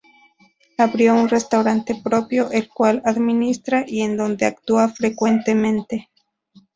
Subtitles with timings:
[0.79, 6.09] Abrió un restaurante propio, el cual administra, y en donde actúa frecuentemente.